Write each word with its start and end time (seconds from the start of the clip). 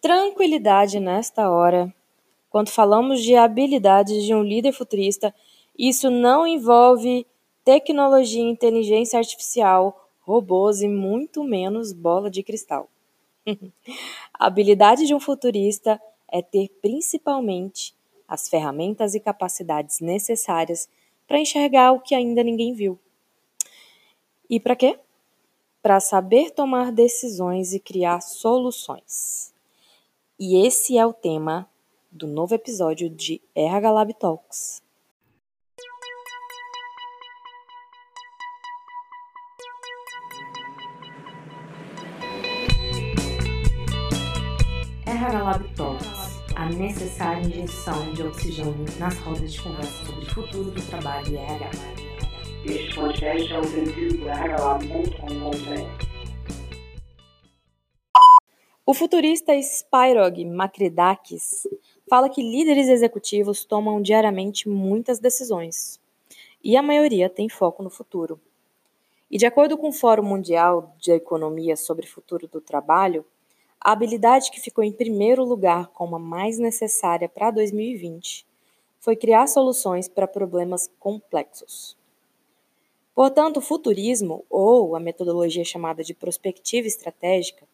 Tranquilidade 0.00 1.00
nesta 1.00 1.50
hora. 1.50 1.92
Quando 2.48 2.70
falamos 2.70 3.20
de 3.20 3.34
habilidades 3.34 4.22
de 4.22 4.32
um 4.32 4.44
líder 4.44 4.70
futurista, 4.70 5.34
isso 5.76 6.08
não 6.08 6.46
envolve 6.46 7.26
tecnologia, 7.64 8.42
inteligência 8.42 9.18
artificial, 9.18 10.08
robôs 10.20 10.82
e 10.82 10.88
muito 10.88 11.42
menos 11.42 11.92
bola 11.92 12.30
de 12.30 12.44
cristal. 12.44 12.88
A 14.38 14.46
habilidade 14.46 15.04
de 15.04 15.12
um 15.12 15.18
futurista 15.18 16.00
é 16.30 16.42
ter 16.42 16.68
principalmente 16.80 17.92
as 18.28 18.48
ferramentas 18.48 19.16
e 19.16 19.20
capacidades 19.20 19.98
necessárias 19.98 20.88
para 21.26 21.40
enxergar 21.40 21.90
o 21.90 22.00
que 22.00 22.14
ainda 22.14 22.44
ninguém 22.44 22.72
viu. 22.72 22.96
E 24.48 24.60
para 24.60 24.76
quê? 24.76 24.96
Para 25.82 25.98
saber 25.98 26.52
tomar 26.52 26.92
decisões 26.92 27.72
e 27.72 27.80
criar 27.80 28.20
soluções. 28.20 29.47
E 30.40 30.64
esse 30.64 30.96
é 30.96 31.04
o 31.04 31.12
tema 31.12 31.68
do 32.12 32.28
novo 32.28 32.54
episódio 32.54 33.10
de 33.10 33.42
RH 33.56 33.90
Lab 33.90 34.14
Talks. 34.14 34.80
RH 45.04 45.42
Lab 45.42 45.74
Talks, 45.74 46.06
a 46.54 46.66
necessária 46.66 47.44
injeção 47.44 48.12
de 48.12 48.22
oxigênio 48.22 48.86
nas 49.00 49.18
rodas 49.18 49.52
de 49.52 49.60
conversa 49.60 50.06
sobre 50.06 50.24
o 50.24 50.30
futuro 50.34 50.70
do 50.70 50.82
trabalho 50.86 51.34
e 51.34 51.36
RH. 51.36 51.70
Este 52.64 52.94
podcast 52.94 53.52
é 53.52 53.58
oferecido 53.58 54.18
por 54.18 54.28
rhlab.com.br. 54.28 56.07
O 58.90 58.94
futurista 58.94 59.54
Spyrog 59.54 60.42
Makridakis 60.46 61.68
fala 62.08 62.30
que 62.30 62.40
líderes 62.40 62.88
executivos 62.88 63.62
tomam 63.62 64.00
diariamente 64.00 64.66
muitas 64.66 65.18
decisões, 65.18 66.00
e 66.64 66.74
a 66.74 66.80
maioria 66.80 67.28
tem 67.28 67.50
foco 67.50 67.82
no 67.82 67.90
futuro. 67.90 68.40
E 69.30 69.36
de 69.36 69.44
acordo 69.44 69.76
com 69.76 69.90
o 69.90 69.92
Fórum 69.92 70.22
Mundial 70.22 70.96
de 70.98 71.12
Economia 71.12 71.76
sobre 71.76 72.06
o 72.06 72.10
Futuro 72.10 72.48
do 72.48 72.62
Trabalho, 72.62 73.26
a 73.78 73.92
habilidade 73.92 74.50
que 74.50 74.58
ficou 74.58 74.82
em 74.82 74.90
primeiro 74.90 75.44
lugar 75.44 75.88
como 75.88 76.16
a 76.16 76.18
mais 76.18 76.58
necessária 76.58 77.28
para 77.28 77.50
2020 77.50 78.46
foi 79.00 79.16
criar 79.16 79.48
soluções 79.48 80.08
para 80.08 80.26
problemas 80.26 80.90
complexos. 80.98 81.94
Portanto, 83.14 83.58
o 83.58 83.60
futurismo, 83.60 84.46
ou 84.48 84.96
a 84.96 85.00
metodologia 85.00 85.62
chamada 85.62 86.02
de 86.02 86.14
prospectiva 86.14 86.86
estratégica, 86.86 87.68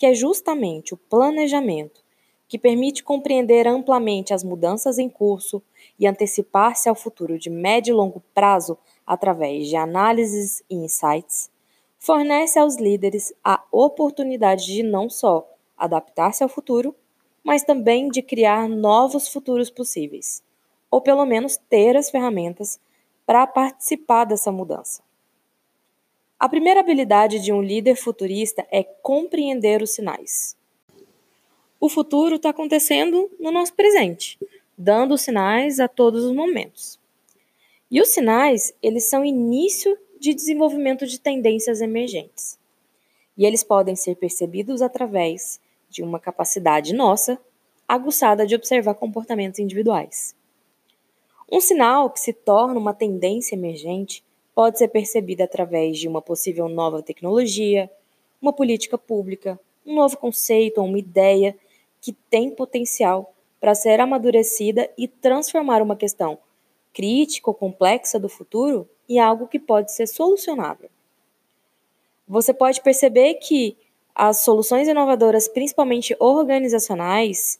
que 0.00 0.06
é 0.06 0.14
justamente 0.14 0.94
o 0.94 0.96
planejamento 0.96 2.02
que 2.48 2.58
permite 2.58 3.04
compreender 3.04 3.68
amplamente 3.68 4.32
as 4.32 4.42
mudanças 4.42 4.98
em 4.98 5.10
curso 5.10 5.62
e 5.98 6.06
antecipar-se 6.06 6.88
ao 6.88 6.94
futuro 6.94 7.38
de 7.38 7.50
médio 7.50 7.92
e 7.92 7.94
longo 7.94 8.22
prazo 8.32 8.78
através 9.06 9.68
de 9.68 9.76
análises 9.76 10.64
e 10.70 10.74
insights, 10.74 11.50
fornece 11.98 12.58
aos 12.58 12.76
líderes 12.76 13.30
a 13.44 13.62
oportunidade 13.70 14.64
de 14.64 14.82
não 14.82 15.10
só 15.10 15.46
adaptar-se 15.76 16.42
ao 16.42 16.48
futuro, 16.48 16.96
mas 17.44 17.62
também 17.62 18.08
de 18.08 18.22
criar 18.22 18.70
novos 18.70 19.28
futuros 19.28 19.68
possíveis, 19.68 20.42
ou 20.90 21.02
pelo 21.02 21.26
menos 21.26 21.58
ter 21.68 21.94
as 21.94 22.08
ferramentas 22.08 22.80
para 23.26 23.46
participar 23.46 24.24
dessa 24.24 24.50
mudança. 24.50 25.02
A 26.40 26.48
primeira 26.48 26.80
habilidade 26.80 27.38
de 27.38 27.52
um 27.52 27.60
líder 27.60 27.96
futurista 27.96 28.66
é 28.70 28.82
compreender 28.82 29.82
os 29.82 29.90
sinais. 29.90 30.56
O 31.78 31.86
futuro 31.86 32.36
está 32.36 32.48
acontecendo 32.48 33.30
no 33.38 33.52
nosso 33.52 33.74
presente, 33.74 34.38
dando 34.76 35.18
sinais 35.18 35.78
a 35.78 35.86
todos 35.86 36.24
os 36.24 36.34
momentos. 36.34 36.98
E 37.90 38.00
os 38.00 38.08
sinais, 38.08 38.72
eles 38.82 39.04
são 39.04 39.22
início 39.22 39.98
de 40.18 40.32
desenvolvimento 40.32 41.06
de 41.06 41.20
tendências 41.20 41.82
emergentes. 41.82 42.58
E 43.36 43.44
eles 43.44 43.62
podem 43.62 43.94
ser 43.94 44.16
percebidos 44.16 44.80
através 44.80 45.60
de 45.90 46.02
uma 46.02 46.18
capacidade 46.18 46.94
nossa 46.94 47.38
aguçada 47.86 48.46
de 48.46 48.54
observar 48.54 48.94
comportamentos 48.94 49.60
individuais. 49.60 50.34
Um 51.52 51.60
sinal 51.60 52.08
que 52.08 52.18
se 52.20 52.32
torna 52.32 52.80
uma 52.80 52.94
tendência 52.94 53.54
emergente 53.54 54.24
pode 54.60 54.76
ser 54.76 54.88
percebida 54.88 55.44
através 55.44 55.98
de 55.98 56.06
uma 56.06 56.20
possível 56.20 56.68
nova 56.68 57.02
tecnologia, 57.02 57.90
uma 58.42 58.52
política 58.52 58.98
pública, 58.98 59.58
um 59.86 59.94
novo 59.94 60.18
conceito 60.18 60.82
ou 60.82 60.86
uma 60.86 60.98
ideia 60.98 61.56
que 61.98 62.12
tem 62.12 62.50
potencial 62.50 63.32
para 63.58 63.74
ser 63.74 63.98
amadurecida 64.00 64.90
e 64.98 65.08
transformar 65.08 65.80
uma 65.80 65.96
questão 65.96 66.36
crítica 66.92 67.48
ou 67.48 67.54
complexa 67.54 68.20
do 68.20 68.28
futuro 68.28 68.86
em 69.08 69.18
algo 69.18 69.48
que 69.48 69.58
pode 69.58 69.92
ser 69.92 70.06
solucionável. 70.06 70.90
Você 72.28 72.52
pode 72.52 72.82
perceber 72.82 73.36
que 73.36 73.78
as 74.14 74.40
soluções 74.40 74.86
inovadoras, 74.86 75.48
principalmente 75.48 76.14
organizacionais, 76.20 77.58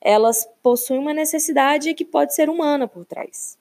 elas 0.00 0.48
possuem 0.64 0.98
uma 0.98 1.14
necessidade 1.14 1.94
que 1.94 2.04
pode 2.04 2.34
ser 2.34 2.50
humana 2.50 2.88
por 2.88 3.04
trás. 3.04 3.59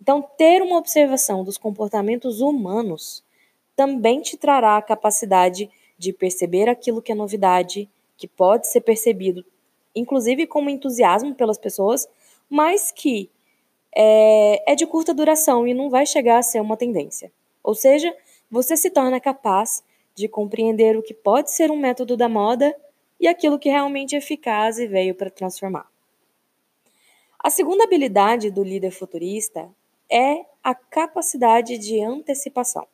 Então, 0.00 0.22
ter 0.22 0.62
uma 0.62 0.78
observação 0.78 1.44
dos 1.44 1.58
comportamentos 1.58 2.40
humanos 2.40 3.22
também 3.76 4.20
te 4.20 4.36
trará 4.36 4.76
a 4.76 4.82
capacidade 4.82 5.70
de 5.98 6.12
perceber 6.12 6.68
aquilo 6.68 7.02
que 7.02 7.12
é 7.12 7.14
novidade, 7.14 7.88
que 8.16 8.26
pode 8.26 8.68
ser 8.68 8.80
percebido, 8.80 9.44
inclusive 9.94 10.46
como 10.46 10.70
entusiasmo 10.70 11.34
pelas 11.34 11.58
pessoas, 11.58 12.08
mas 12.48 12.90
que 12.90 13.30
é, 13.94 14.72
é 14.72 14.74
de 14.74 14.86
curta 14.86 15.12
duração 15.12 15.66
e 15.66 15.74
não 15.74 15.90
vai 15.90 16.06
chegar 16.06 16.38
a 16.38 16.42
ser 16.42 16.60
uma 16.60 16.76
tendência. 16.76 17.30
Ou 17.62 17.74
seja, 17.74 18.14
você 18.50 18.76
se 18.76 18.90
torna 18.90 19.20
capaz 19.20 19.84
de 20.14 20.28
compreender 20.28 20.96
o 20.96 21.02
que 21.02 21.14
pode 21.14 21.50
ser 21.50 21.70
um 21.70 21.78
método 21.78 22.16
da 22.16 22.28
moda 22.28 22.74
e 23.18 23.28
aquilo 23.28 23.58
que 23.58 23.68
realmente 23.68 24.14
é 24.14 24.18
eficaz 24.18 24.78
e 24.78 24.86
veio 24.86 25.14
para 25.14 25.30
transformar. 25.30 25.86
A 27.38 27.50
segunda 27.50 27.84
habilidade 27.84 28.50
do 28.50 28.62
líder 28.62 28.90
futurista 28.90 29.70
é 30.10 30.44
a 30.62 30.74
capacidade 30.74 31.78
de 31.78 32.02
antecipação. 32.02 32.86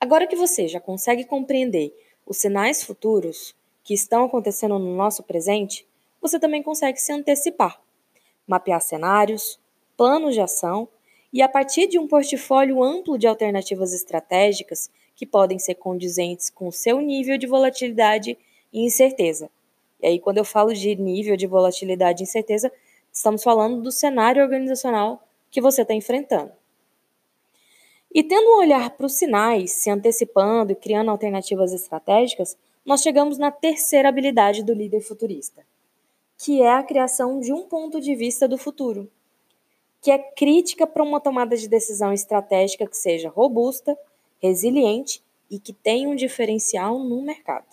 Agora 0.00 0.26
que 0.26 0.36
você 0.36 0.66
já 0.66 0.80
consegue 0.80 1.24
compreender 1.24 1.92
os 2.26 2.38
sinais 2.38 2.82
futuros 2.82 3.54
que 3.84 3.94
estão 3.94 4.24
acontecendo 4.24 4.78
no 4.78 4.94
nosso 4.94 5.22
presente, 5.22 5.86
você 6.20 6.38
também 6.38 6.62
consegue 6.62 7.00
se 7.00 7.12
antecipar, 7.12 7.80
mapear 8.46 8.80
cenários, 8.80 9.58
planos 9.96 10.34
de 10.34 10.40
ação 10.40 10.88
e, 11.32 11.42
a 11.42 11.48
partir 11.48 11.86
de 11.86 11.98
um 11.98 12.06
portfólio 12.06 12.82
amplo 12.82 13.18
de 13.18 13.26
alternativas 13.26 13.92
estratégicas 13.92 14.90
que 15.14 15.26
podem 15.26 15.58
ser 15.58 15.74
condizentes 15.74 16.48
com 16.48 16.68
o 16.68 16.72
seu 16.72 17.00
nível 17.00 17.36
de 17.36 17.46
volatilidade 17.46 18.38
e 18.72 18.84
incerteza. 18.84 19.50
E 20.00 20.06
aí, 20.06 20.20
quando 20.20 20.38
eu 20.38 20.44
falo 20.44 20.72
de 20.72 20.94
nível 20.94 21.36
de 21.36 21.46
volatilidade 21.46 22.22
e 22.22 22.24
incerteza, 22.24 22.72
estamos 23.12 23.42
falando 23.42 23.82
do 23.82 23.90
cenário 23.90 24.42
organizacional 24.42 25.27
que 25.50 25.60
você 25.60 25.82
está 25.82 25.94
enfrentando. 25.94 26.52
E 28.12 28.22
tendo 28.22 28.48
um 28.48 28.58
olhar 28.58 28.90
para 28.90 29.06
os 29.06 29.14
sinais, 29.14 29.72
se 29.72 29.90
antecipando 29.90 30.72
e 30.72 30.76
criando 30.76 31.10
alternativas 31.10 31.72
estratégicas, 31.72 32.56
nós 32.84 33.02
chegamos 33.02 33.36
na 33.36 33.50
terceira 33.50 34.08
habilidade 34.08 34.62
do 34.62 34.72
líder 34.72 35.00
futurista, 35.00 35.62
que 36.38 36.62
é 36.62 36.72
a 36.72 36.82
criação 36.82 37.38
de 37.38 37.52
um 37.52 37.64
ponto 37.64 38.00
de 38.00 38.14
vista 38.14 38.48
do 38.48 38.56
futuro, 38.56 39.10
que 40.00 40.10
é 40.10 40.18
crítica 40.18 40.86
para 40.86 41.02
uma 41.02 41.20
tomada 41.20 41.56
de 41.56 41.68
decisão 41.68 42.12
estratégica 42.12 42.86
que 42.86 42.96
seja 42.96 43.28
robusta, 43.28 43.98
resiliente 44.40 45.22
e 45.50 45.58
que 45.58 45.72
tenha 45.72 46.08
um 46.08 46.14
diferencial 46.14 46.98
no 46.98 47.20
mercado. 47.22 47.66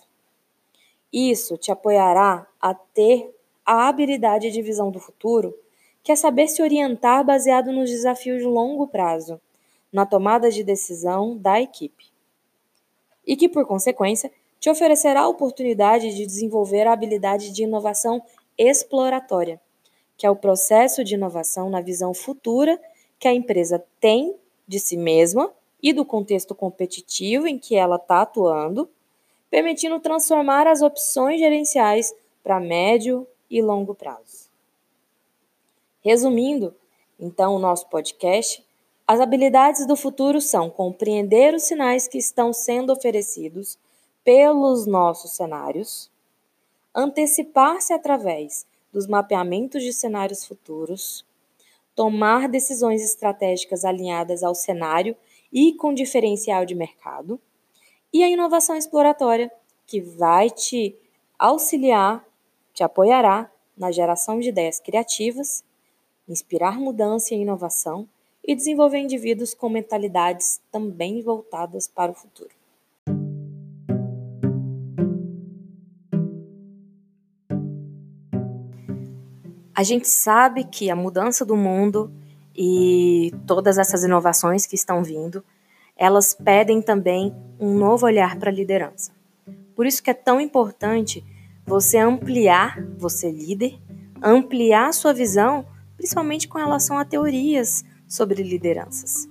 Isso 1.14 1.56
te 1.56 1.72
apoiará 1.72 2.46
a 2.60 2.74
ter 2.74 3.34
a 3.66 3.88
habilidade 3.88 4.52
de 4.52 4.62
visão 4.62 4.92
do 4.92 5.00
futuro 5.00 5.58
é 6.12 6.16
saber 6.16 6.48
se 6.48 6.62
orientar 6.62 7.26
baseado 7.26 7.72
nos 7.72 7.90
desafios 7.90 8.40
de 8.40 8.48
longo 8.48 8.88
prazo, 8.88 9.42
na 9.92 10.06
tomada 10.06 10.52
de 10.52 10.64
decisão 10.64 11.38
da 11.38 11.60
equipe. 11.60 12.06
E 13.26 13.36
que, 13.36 13.50
por 13.50 13.66
consequência, 13.66 14.32
te 14.60 14.70
oferecerá 14.70 15.22
a 15.22 15.28
oportunidade 15.28 16.14
de 16.14 16.26
desenvolver 16.26 16.88
a 16.88 16.94
habilidade 16.94 17.52
de 17.52 17.64
inovação 17.64 18.22
exploratória, 18.58 19.60
que 20.18 20.26
é 20.26 20.30
o 20.30 20.36
processo 20.36 21.04
de 21.04 21.16
inovação 21.16 21.70
na 21.70 21.82
visão 21.82 22.14
futura 22.14 22.80
que 23.20 23.28
a 23.28 23.34
empresa 23.34 23.84
tem 24.00 24.36
de 24.68 24.80
si 24.80 24.98
mesma 24.98 25.52
e 25.82 25.94
do 25.94 26.06
contexto 26.06 26.56
competitivo 26.56 27.48
em 27.48 27.58
que 27.58 27.76
ela 27.76 27.98
está 27.98 28.22
atuando, 28.22 28.90
permitindo 29.50 30.00
transformar 30.00 30.68
as 30.68 30.82
opções 30.82 31.40
gerenciais 31.40 32.14
para 32.44 32.60
médio 32.60 33.28
e 33.50 33.62
longo 33.62 33.94
prazo. 33.94 34.45
Resumindo, 36.06 36.76
então, 37.20 37.56
o 37.56 37.60
nosso 37.60 37.90
podcast, 37.90 38.64
as 39.08 39.20
habilidades 39.20 39.88
do 39.88 39.96
futuro 39.96 40.40
são 40.40 40.70
compreender 40.70 41.56
os 41.56 41.64
sinais 41.64 42.08
que 42.08 42.20
estão 42.20 42.54
sendo 42.54 42.94
oferecidos 42.94 43.80
pelos 44.24 44.86
nossos 44.86 45.32
cenários, 45.32 46.12
antecipar-se 46.94 47.92
através 47.92 48.68
dos 48.94 49.08
mapeamentos 49.08 49.82
de 49.82 49.92
cenários 49.92 50.46
futuros, 50.46 51.26
tomar 51.96 52.48
decisões 52.50 53.04
estratégicas 53.04 53.84
alinhadas 53.84 54.44
ao 54.44 54.54
cenário 54.54 55.18
e 55.52 55.74
com 55.74 55.92
diferencial 55.92 56.68
de 56.68 56.76
mercado, 56.76 57.42
e 58.14 58.24
a 58.24 58.30
inovação 58.30 58.78
exploratória, 58.78 59.52
que 59.88 60.02
vai 60.02 60.52
te 60.52 60.96
auxiliar, 61.40 62.24
te 62.76 62.84
apoiará 62.84 63.52
na 63.76 63.92
geração 63.92 64.40
de 64.40 64.50
ideias 64.50 64.80
criativas, 64.80 65.64
inspirar 66.28 66.80
mudança 66.80 67.34
e 67.34 67.40
inovação 67.40 68.08
e 68.44 68.56
desenvolver 68.56 69.00
indivíduos 69.00 69.54
com 69.54 69.70
mentalidades 69.70 70.62
também 70.72 71.22
voltadas 71.22 71.88
para 71.88 72.12
o 72.12 72.16
futuro. 72.16 72.52
A 79.74 79.84
gente 79.84 80.08
sabe 80.08 80.64
que 80.64 80.90
a 80.90 80.96
mudança 80.96 81.44
do 81.46 81.56
mundo 81.56 82.10
e 82.56 83.34
todas 83.46 83.78
essas 83.78 84.04
inovações 84.04 84.66
que 84.66 84.76
estão 84.76 85.04
vindo, 85.04 85.44
elas 85.98 86.34
pedem 86.34 86.82
também 86.82 87.36
um 87.60 87.78
novo 87.78 88.06
olhar 88.06 88.38
para 88.38 88.50
a 88.50 88.54
liderança. 88.54 89.12
Por 89.76 89.86
isso 89.86 90.02
que 90.02 90.10
é 90.10 90.14
tão 90.14 90.40
importante 90.40 91.24
você 91.66 91.98
ampliar, 91.98 92.82
você 92.98 93.30
líder, 93.30 93.78
ampliar 94.24 94.94
sua 94.94 95.14
visão, 95.14 95.66
principalmente 95.98 96.48
com 96.48 96.58
relação 96.58 96.98
a 96.98 97.06
teorias 97.06 97.84
sobre 98.08 98.44
lideranças. 98.44 99.28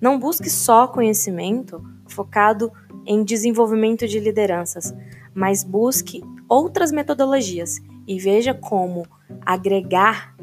Não 0.00 0.18
busque 0.18 0.48
só 0.48 0.86
conhecimento 0.86 1.84
focado 2.06 2.72
em 3.06 3.22
desenvolvimento 3.24 4.06
de 4.06 4.18
lideranças, 4.18 4.94
mas 5.34 5.62
busque 5.62 6.22
outras 6.48 6.90
metodologias 6.90 7.80
e 8.06 8.18
veja 8.18 8.54
como 8.54 9.06
agregar 9.44 10.34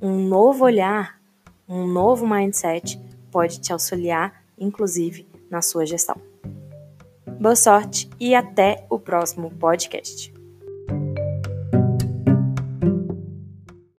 um 0.00 0.26
novo 0.26 0.64
olhar, 0.64 1.20
um 1.68 1.86
novo 1.86 2.26
mindset 2.26 3.00
pode 3.30 3.60
te 3.60 3.72
auxiliar, 3.72 4.42
inclusive, 4.58 5.28
na 5.50 5.60
sua 5.60 5.84
gestão. 5.84 6.16
Boa 7.40 7.56
sorte 7.56 8.08
e 8.18 8.34
até 8.34 8.86
o 8.90 8.98
próximo 8.98 9.50
podcast. 9.50 10.39